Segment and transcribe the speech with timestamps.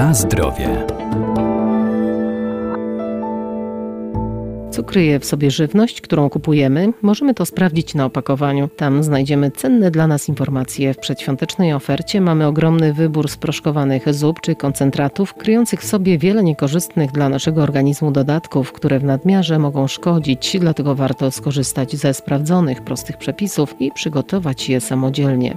[0.00, 0.86] Na zdrowie.
[4.70, 6.92] Co kryje w sobie żywność, którą kupujemy?
[7.02, 8.68] Możemy to sprawdzić na opakowaniu.
[8.76, 10.94] Tam znajdziemy cenne dla nas informacje.
[10.94, 17.12] W przedświątecznej ofercie mamy ogromny wybór sproszkowanych zup czy koncentratów, kryjących w sobie wiele niekorzystnych
[17.12, 23.16] dla naszego organizmu dodatków, które w nadmiarze mogą szkodzić, dlatego warto skorzystać ze sprawdzonych, prostych
[23.16, 25.56] przepisów i przygotować je samodzielnie.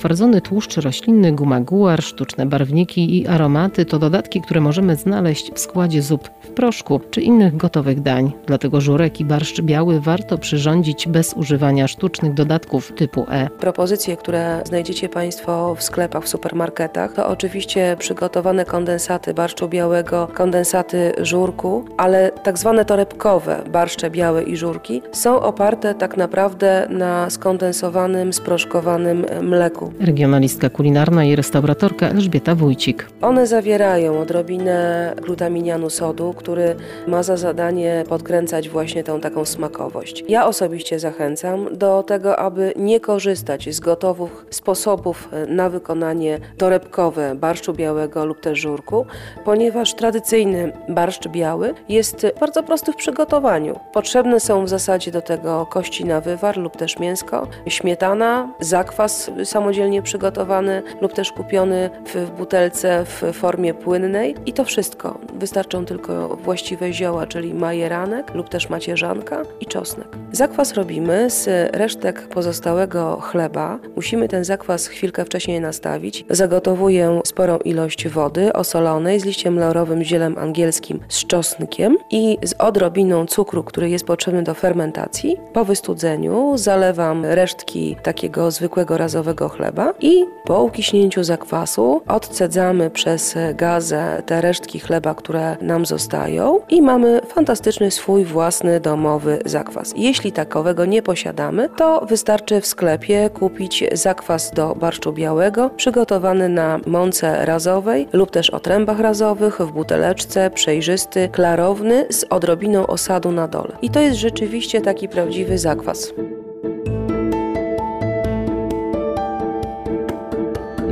[0.00, 5.58] Utwardzony tłuszcz roślinny, guma guar, sztuczne barwniki i aromaty to dodatki, które możemy znaleźć w
[5.58, 8.32] składzie zup w proszku czy innych gotowych dań.
[8.46, 13.48] Dlatego żurek i barszcz biały warto przyrządzić bez używania sztucznych dodatków typu E.
[13.48, 21.12] Propozycje, które znajdziecie Państwo w sklepach, w supermarketach, to oczywiście przygotowane kondensaty barszczu białego, kondensaty
[21.22, 28.32] żurku, ale tak zwane torebkowe barszcze białe i żurki są oparte tak naprawdę na skondensowanym,
[28.32, 29.89] sproszkowanym mleku.
[30.00, 33.06] Regionalistka kulinarna i restauratorka Elżbieta Wójcik.
[33.22, 40.24] One zawierają odrobinę glutaminianu sodu, który ma za zadanie podkręcać właśnie tą taką smakowość.
[40.28, 47.72] Ja osobiście zachęcam do tego, aby nie korzystać z gotowych sposobów na wykonanie torebkowe barszczu
[47.72, 49.06] białego lub też żurku,
[49.44, 53.80] ponieważ tradycyjny barszcz biały jest bardzo prosty w przygotowaniu.
[53.92, 59.79] Potrzebne są w zasadzie do tego kości na wywar lub też mięsko, śmietana, zakwas samodzielny
[59.80, 65.18] samodzielnie przygotowany lub też kupiony w butelce w formie płynnej i to wszystko.
[65.34, 70.08] Wystarczą tylko właściwe zioła, czyli majeranek lub też macierzanka i czosnek.
[70.32, 73.78] Zakwas robimy z resztek pozostałego chleba.
[73.96, 76.24] Musimy ten zakwas chwilkę wcześniej nastawić.
[76.30, 83.26] Zagotowuję sporą ilość wody osolonej z liściem laurowym, zielem angielskim, z czosnkiem i z odrobiną
[83.26, 85.36] cukru, który jest potrzebny do fermentacji.
[85.52, 89.69] Po wystudzeniu zalewam resztki takiego zwykłego razowego chleba
[90.00, 97.20] i po ukiśnięciu zakwasu odcedzamy przez gazę te resztki chleba, które nam zostają i mamy
[97.26, 99.92] fantastyczny swój własny domowy zakwas.
[99.96, 106.80] Jeśli takowego nie posiadamy, to wystarczy w sklepie kupić zakwas do barszczu białego przygotowany na
[106.86, 113.76] mące razowej lub też otrębach razowych w buteleczce, przejrzysty, klarowny z odrobiną osadu na dole.
[113.82, 116.12] I to jest rzeczywiście taki prawdziwy zakwas.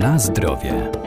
[0.00, 0.99] Na zdrowie.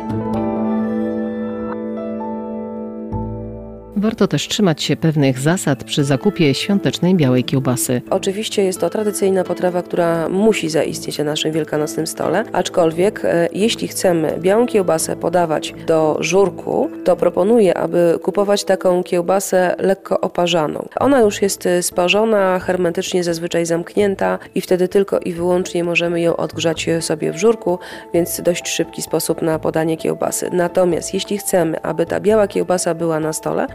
[4.04, 8.02] Warto też trzymać się pewnych zasad przy zakupie świątecznej białej kiełbasy.
[8.10, 13.88] Oczywiście jest to tradycyjna potrawa, która musi zaistnieć na naszym wielkanocnym stole, aczkolwiek e, jeśli
[13.88, 20.88] chcemy białą kiełbasę podawać do żurku, to proponuję, aby kupować taką kiełbasę lekko oparzaną.
[21.00, 26.36] Ona już jest e, sparzona, hermetycznie zazwyczaj zamknięta i wtedy tylko i wyłącznie możemy ją
[26.36, 27.80] odgrzać sobie w żurku,
[28.14, 30.50] więc dość szybki sposób na podanie kiełbasy.
[30.54, 33.68] Natomiast jeśli chcemy, aby ta biała kiełbasa była na stole,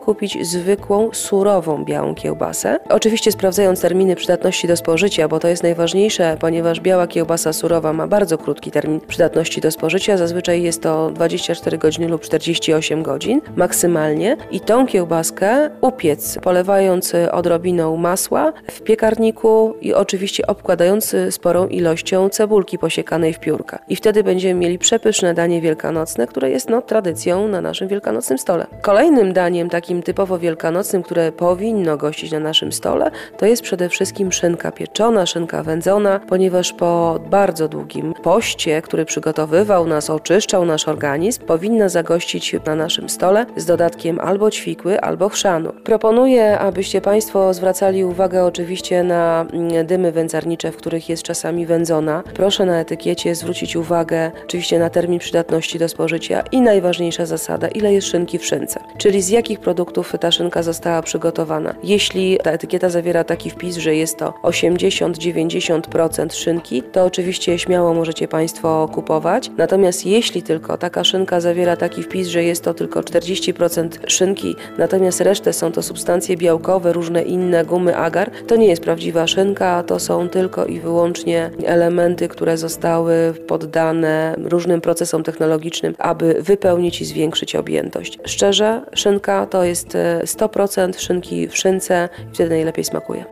[0.00, 2.78] kupić zwykłą, surową białą kiełbasę.
[2.88, 8.06] Oczywiście sprawdzając terminy przydatności do spożycia, bo to jest najważniejsze, ponieważ biała kiełbasa surowa ma
[8.06, 10.16] bardzo krótki termin przydatności do spożycia.
[10.16, 14.36] Zazwyczaj jest to 24 godziny lub 48 godzin maksymalnie.
[14.50, 22.78] I tą kiełbaskę upiec, polewając odrobiną masła w piekarniku i oczywiście obkładając sporą ilością cebulki
[22.78, 23.78] posiekanej w piórka.
[23.88, 28.66] I wtedy będziemy mieli przepyszne danie wielkanocne, które jest no, tradycją na naszym wielkanocnym stole.
[28.82, 33.88] Kolejnym daniem daniem takim typowo wielkanocnym, które powinno gościć na naszym stole, to jest przede
[33.88, 40.88] wszystkim szynka pieczona, szynka wędzona, ponieważ po bardzo długim poście, który przygotowywał nas, oczyszczał nasz
[40.88, 45.72] organizm, powinna zagościć na naszym stole z dodatkiem albo ćwikły, albo chrzanu.
[45.84, 52.22] Proponuję, abyście Państwo zwracali uwagę oczywiście na mm, dymy wędzarnicze, w których jest czasami wędzona.
[52.34, 57.92] Proszę na etykiecie zwrócić uwagę oczywiście na termin przydatności do spożycia i najważniejsza zasada, ile
[57.92, 61.74] jest szynki w szynce, czyli z jakich produktów ta szynka została przygotowana.
[61.82, 68.28] Jeśli ta etykieta zawiera taki wpis, że jest to 80-90% szynki, to oczywiście śmiało możecie
[68.28, 69.50] Państwo kupować.
[69.56, 75.20] Natomiast jeśli tylko taka szynka zawiera taki wpis, że jest to tylko 40% szynki, natomiast
[75.20, 79.98] resztę są to substancje białkowe, różne inne gumy agar, to nie jest prawdziwa szynka, to
[79.98, 87.56] są tylko i wyłącznie elementy, które zostały poddane różnym procesom technologicznym, aby wypełnić i zwiększyć
[87.56, 88.18] objętość.
[88.24, 93.24] Szczerze, szynka szynka to jest 100% e, szynki w szynce i wtedy najlepiej smakuje.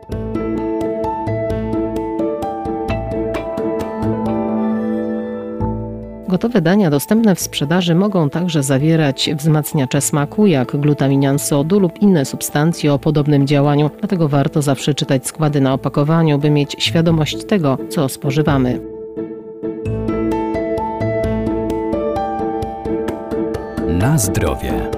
[6.27, 12.25] Gotowe dania dostępne w sprzedaży mogą także zawierać wzmacniacze smaku, jak glutaminian sodu lub inne
[12.25, 13.89] substancje o podobnym działaniu.
[13.99, 18.79] Dlatego warto zawsze czytać składy na opakowaniu, by mieć świadomość tego, co spożywamy.
[23.87, 24.89] Na zdrowie.